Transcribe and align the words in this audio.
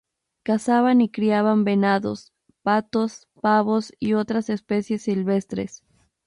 Cazaban 0.41 0.99
y 1.01 1.09
criaban 1.11 1.63
venados, 1.63 2.33
patos, 2.63 3.27
pavos 3.39 3.93
y 3.99 4.13
otras 4.13 4.49
especies 4.49 5.03
silvestres. 5.03 5.83